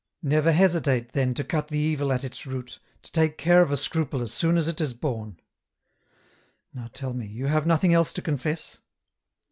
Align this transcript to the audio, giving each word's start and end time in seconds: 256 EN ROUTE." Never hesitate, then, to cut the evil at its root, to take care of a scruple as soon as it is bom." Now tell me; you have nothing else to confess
256 0.23 0.25
EN 0.25 0.25
ROUTE." 0.25 0.45
Never 0.47 0.57
hesitate, 0.57 1.11
then, 1.13 1.33
to 1.35 1.43
cut 1.43 1.67
the 1.67 1.77
evil 1.77 2.11
at 2.11 2.23
its 2.23 2.47
root, 2.47 2.79
to 3.03 3.11
take 3.11 3.37
care 3.37 3.61
of 3.61 3.71
a 3.71 3.77
scruple 3.77 4.23
as 4.23 4.33
soon 4.33 4.57
as 4.57 4.67
it 4.67 4.81
is 4.81 4.95
bom." 4.95 5.37
Now 6.73 6.89
tell 6.91 7.13
me; 7.13 7.27
you 7.27 7.45
have 7.45 7.67
nothing 7.67 7.93
else 7.93 8.11
to 8.13 8.21
confess 8.23 8.79